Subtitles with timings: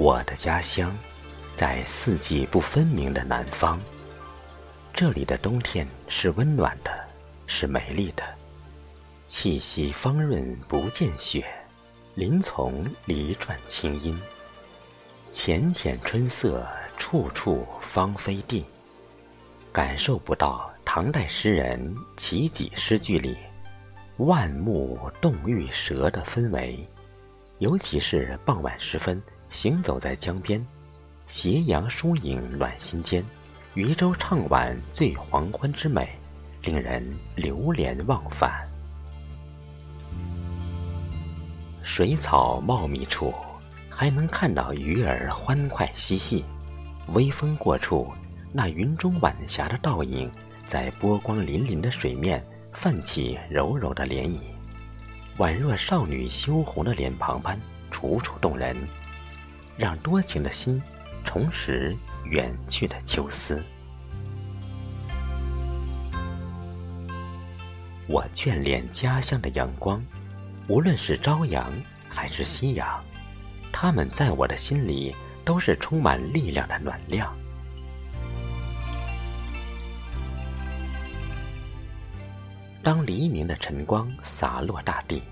[0.00, 0.96] 我的家乡，
[1.54, 3.78] 在四季不分明的南方。
[4.94, 6.90] 这里的冬天是温暖的，
[7.46, 8.22] 是美丽的，
[9.26, 11.44] 气息芳润不见雪，
[12.14, 14.18] 林丛里转清音。
[15.28, 18.64] 浅浅春色，处处芳菲地。
[19.70, 23.36] 感受不到唐代诗人齐己诗句里
[24.16, 26.88] “万木动玉蛇”的氛围，
[27.58, 29.22] 尤其是傍晚时分。
[29.50, 30.64] 行走在江边，
[31.26, 33.22] 斜阳疏影暖心间，
[33.74, 36.08] 渔舟唱晚醉黄昏之美，
[36.62, 37.04] 令人
[37.34, 38.66] 流连忘返。
[41.82, 43.34] 水草茂密处，
[43.88, 46.44] 还能看到鱼儿欢快嬉戏。
[47.08, 48.08] 微风过处，
[48.52, 50.30] 那云中晚霞的倒影，
[50.64, 54.38] 在波光粼粼的水面泛起柔柔的涟漪，
[55.38, 58.76] 宛若少女羞红的脸庞般楚楚动人。
[59.76, 60.80] 让多情的心
[61.24, 63.62] 重拾远去的秋思。
[68.06, 70.04] 我眷恋家乡的阳光，
[70.68, 71.72] 无论是朝阳
[72.08, 73.02] 还是夕阳，
[73.72, 77.32] 它们在我的心里都是充满力量的暖亮。
[82.82, 85.22] 当黎明的晨光洒落大地，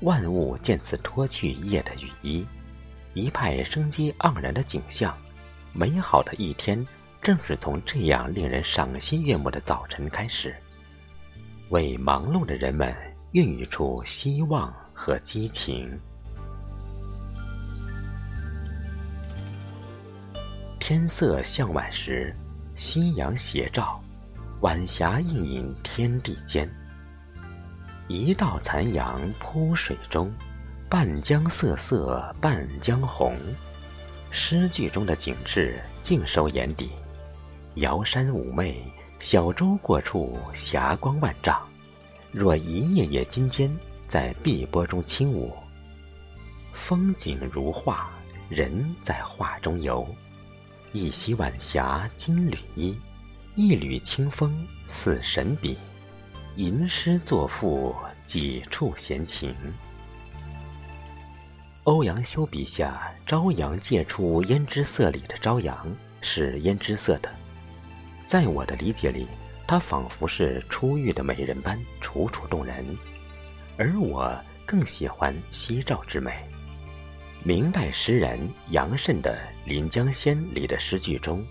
[0.00, 2.46] 万物渐次脱去夜的雨衣。
[3.14, 5.16] 一派生机盎然的景象，
[5.72, 6.86] 美好的一天
[7.20, 10.54] 正是从这样令人赏心悦目的早晨开始，
[11.68, 12.94] 为忙碌的人们
[13.32, 15.98] 孕育出希望和激情。
[20.80, 22.34] 天色向晚时，
[22.74, 24.02] 夕阳斜照，
[24.62, 26.68] 晚霞映映天地间。
[28.08, 30.32] 一道残阳铺水中。
[30.92, 33.34] 半江瑟瑟半江红，
[34.30, 36.90] 诗句中的景致尽收眼底。
[37.76, 38.84] 瑶山妩媚，
[39.18, 41.66] 小舟过处霞光万丈，
[42.30, 43.74] 若一叶叶金尖
[44.06, 45.56] 在碧波中轻舞。
[46.74, 48.10] 风景如画，
[48.50, 50.06] 人在画中游。
[50.92, 52.94] 一袭晚霞金缕衣，
[53.54, 54.54] 一缕清风
[54.86, 55.78] 似神笔。
[56.56, 59.54] 吟诗作赋几处闲情。
[61.84, 65.84] 欧阳修笔下“朝阳借出胭脂色”里的朝阳
[66.20, 67.28] 是胭脂色的，
[68.24, 69.26] 在我的理解里，
[69.66, 72.86] 它仿佛是初遇的美人般楚楚动人，
[73.76, 74.32] 而我
[74.64, 76.32] 更喜欢夕照之美。
[77.42, 78.38] 明代诗人
[78.70, 79.36] 杨慎的
[79.68, 81.44] 《临江仙》里的诗句中，“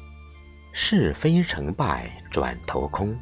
[0.72, 3.14] 是非成败转头空，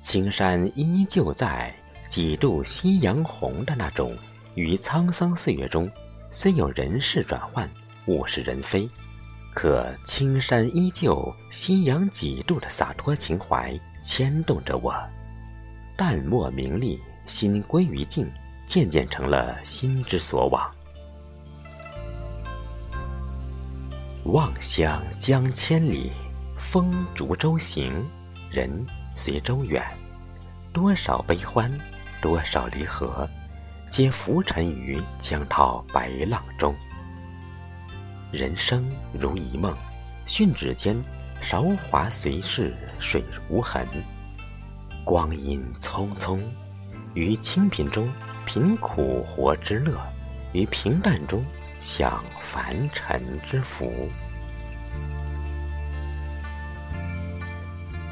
[0.00, 1.76] 青山依旧在，
[2.08, 4.16] 几度夕阳红”的那种
[4.54, 5.86] 于沧桑岁月中。
[6.30, 7.68] 虽有人事转换，
[8.06, 8.88] 物是人非，
[9.54, 14.94] 可青山依旧，夕阳几度的洒脱情怀牵动着我。
[15.96, 18.30] 淡漠名利，心归于静，
[18.66, 20.70] 渐渐成了心之所往。
[24.24, 26.12] 望乡江千里，
[26.58, 28.06] 风逐舟行，
[28.50, 28.70] 人
[29.16, 29.82] 随舟远。
[30.72, 31.72] 多少悲欢，
[32.20, 33.28] 多少离合。
[33.90, 36.74] 皆浮沉于江涛白浪中。
[38.30, 39.74] 人生如一梦，
[40.26, 40.96] 殉指间，
[41.40, 43.86] 韶华随逝，水无痕。
[45.04, 46.38] 光阴匆匆，
[47.14, 48.08] 于清贫中
[48.44, 49.98] 品苦活之乐，
[50.52, 51.42] 于平淡中
[51.78, 54.08] 享凡尘之福。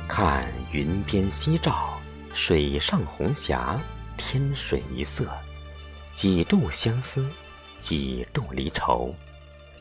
[0.09, 2.01] 看云边夕照，
[2.33, 3.79] 水上红霞，
[4.17, 5.31] 天水一色。
[6.17, 7.29] 几度相思，
[7.79, 9.15] 几度离愁，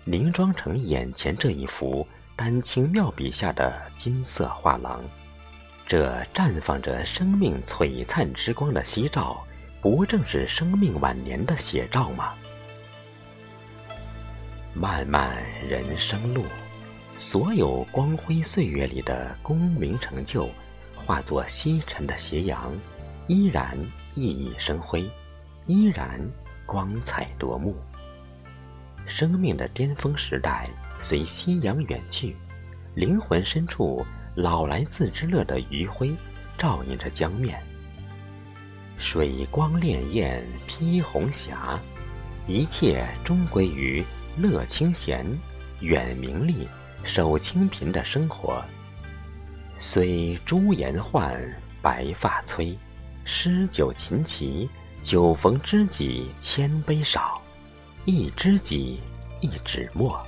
[0.04, 2.06] 凝妆成眼前这一幅
[2.36, 5.02] 丹青妙笔下的金色画廊。
[5.88, 9.42] 这绽放着生命璀璨之光的夕照，
[9.82, 12.34] 不正是生命晚年的写照吗？
[14.74, 16.44] 漫漫人生路，
[17.16, 20.50] 所有光辉岁月里的功名成就，
[20.98, 22.74] 化作西沉的斜阳，
[23.28, 23.78] 依然
[24.16, 25.10] 熠熠生辉。
[25.68, 26.20] 依然
[26.66, 27.76] 光彩夺目。
[29.08, 30.70] 生命的巅峰时代
[31.00, 32.36] 随夕阳远去，
[32.96, 36.14] 灵魂深处老来自知乐的余晖
[36.58, 37.62] 照映着江面。
[38.98, 41.80] 水光潋滟披红霞，
[42.48, 44.04] 一切终归于
[44.38, 45.26] 乐清闲、
[45.82, 46.68] 远名利、
[47.04, 48.64] 守清贫的生活。
[49.78, 51.38] 虽朱颜换，
[51.82, 52.78] 白发催，
[53.26, 54.70] 诗酒琴棋。
[55.06, 57.40] 酒逢知己千杯少，
[58.06, 59.00] 一知己，
[59.40, 60.20] 一纸墨，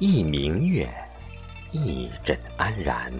[0.00, 0.92] 一明月，
[1.70, 3.12] 一枕安然。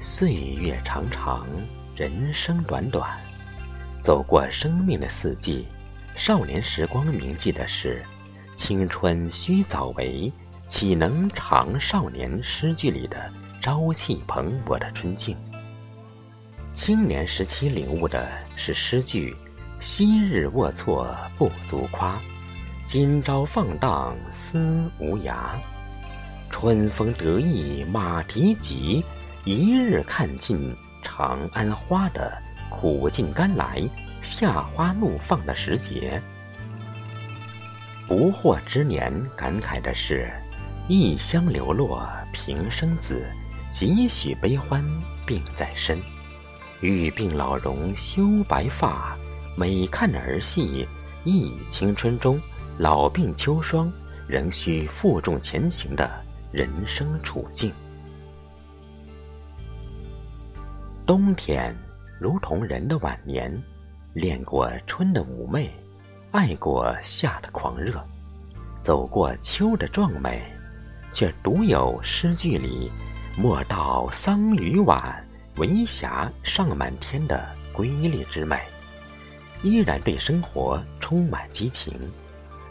[0.00, 1.46] 岁月长长，
[1.94, 3.16] 人生短短，
[4.02, 5.64] 走过生命的四季，
[6.16, 8.04] 少年时光铭记的是：
[8.56, 10.32] 青春须早为，
[10.66, 12.42] 岂能长少年？
[12.42, 13.30] 诗句里的
[13.66, 15.36] 朝气蓬勃的春境。
[16.70, 19.34] 青年时期领悟的是诗句
[19.82, 21.04] ：“昔日龌龊
[21.36, 22.16] 不足夸，
[22.86, 25.34] 今朝放荡思无涯。
[26.48, 29.04] 春风得意马蹄疾，
[29.44, 30.72] 一日看尽
[31.02, 32.40] 长安花。”的
[32.70, 33.82] 苦尽甘来、
[34.20, 36.22] 夏花怒放的时节。
[38.06, 40.32] 不惑之年感慨的是
[40.86, 43.26] ：“异乡流落平生子，
[43.76, 44.82] 几许悲欢
[45.26, 46.00] 并在身。”
[46.80, 49.14] 欲病老容休白发，
[49.54, 50.88] 每看儿戏
[51.24, 52.40] 忆青春中
[52.78, 53.92] 老病秋霜，
[54.26, 56.10] 仍需负重前行的
[56.50, 57.70] 人生处境。
[61.06, 61.76] 冬天
[62.18, 63.54] 如同人的晚年，
[64.14, 65.70] 恋过春的妩媚，
[66.30, 68.02] 爱过夏的狂热，
[68.82, 70.42] 走过秋的壮美，
[71.12, 72.90] 却独有诗句里
[73.36, 75.22] “莫道桑榆晚”。
[75.56, 78.60] 微霞上满天的瑰丽之美，
[79.62, 81.98] 依然对生活充满激情，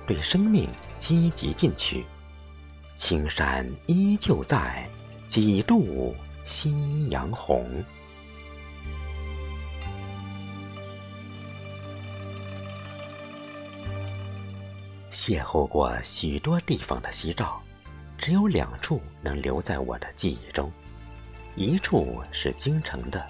[0.05, 0.69] 对生命
[0.99, 2.05] 积极进取。
[2.93, 4.87] 青山依旧在，
[5.25, 7.67] 几度夕阳红。
[15.09, 17.59] 邂逅过许多地方的夕照，
[18.17, 20.71] 只有两处能留在我的记忆中。
[21.55, 23.25] 一处是京城的，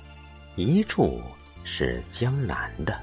[0.56, 1.22] 一处
[1.64, 3.00] 是江南的。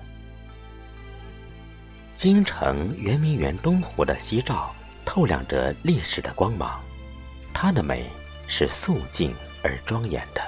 [2.14, 4.75] 京城圆明园东湖的夕照，
[5.05, 6.81] 透亮着历史的光芒，
[7.55, 8.08] 它的美
[8.46, 10.43] 是肃静而庄严的。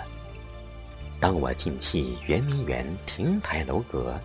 [1.20, 4.20] 当我进觑圆明园亭台楼阁，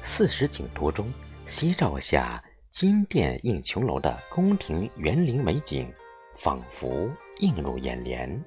[0.00, 1.12] 四时景图中
[1.44, 5.92] 夕照下金殿映琼楼的宫廷园林美景，
[6.40, 7.06] 仿佛
[7.40, 8.42] 映入眼帘。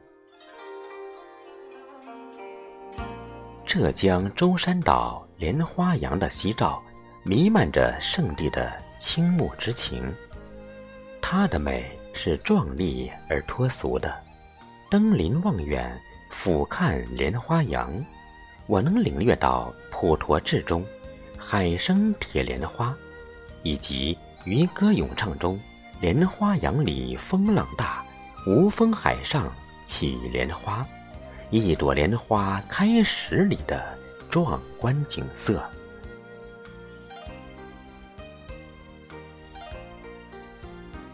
[3.68, 6.82] 浙江舟山岛莲花洋的夕照，
[7.24, 10.12] 弥漫着圣地的倾慕之情。
[11.22, 11.86] 它的美
[12.16, 14.12] 是壮丽而脱俗的。
[14.90, 15.96] 登临望远，
[16.32, 17.94] 俯瞰莲花洋，
[18.66, 20.84] 我能领略到普陀至中
[21.38, 22.92] 海生铁莲花，
[23.62, 25.60] 以及渔歌咏唱中
[26.04, 28.04] 莲花洋里风浪大，
[28.46, 29.50] 无风海上
[29.86, 30.86] 起莲花。
[31.50, 33.82] 一朵莲花开十里的
[34.30, 35.64] 壮观景色。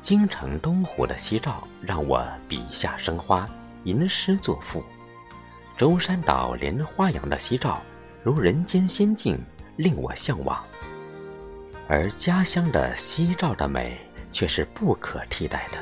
[0.02, 3.48] 京城东湖的夕照让我笔下生花，
[3.84, 4.82] 吟诗作赋；
[5.78, 7.80] 舟山岛莲花洋的夕照
[8.24, 9.40] 如人间仙境，
[9.76, 10.60] 令我向往。
[11.88, 13.96] 而家乡的夕照的美
[14.32, 15.78] 却是不可替代的，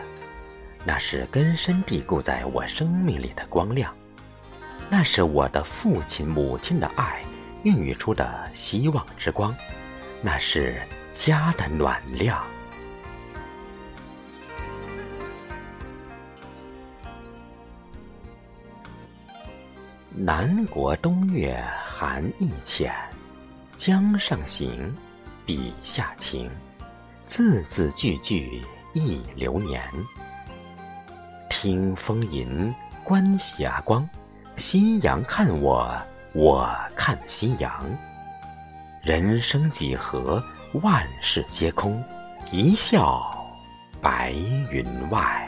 [0.85, 3.93] 那是根深蒂固在我生命里的光亮。
[4.89, 7.21] 那是我的父亲、母亲的爱
[7.63, 9.53] 孕育出的希望之光，
[10.21, 10.81] 那是
[11.13, 12.45] 家的暖亮。
[20.19, 22.91] 南国冬月寒意浅，
[23.75, 24.95] 江上行，
[25.45, 26.49] 笔下情，
[27.27, 29.83] 字字句句忆流年。
[31.49, 34.09] 听风吟，观霞光。
[34.55, 35.93] 夕阳看我，
[36.33, 37.85] 我看夕阳。
[39.03, 40.41] 人生几何，
[40.81, 42.01] 万事皆空，
[42.51, 43.21] 一笑
[44.01, 44.31] 白
[44.71, 45.46] 云外。